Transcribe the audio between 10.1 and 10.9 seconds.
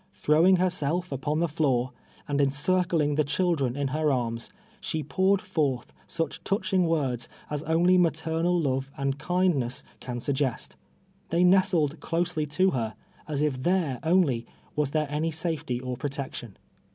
suggest.